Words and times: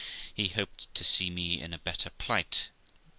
He 0.33 0.47
hoped 0.47 0.91
to 0.95 1.03
see 1.03 1.29
me 1.29 1.61
in 1.61 1.75
a 1.75 1.77
better 1.77 2.09
plight. 2.09 2.69